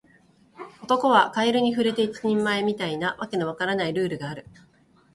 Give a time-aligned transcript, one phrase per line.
[0.81, 4.47] 男にはカエルに触れて一人前、みたいな訳の分からないルールがある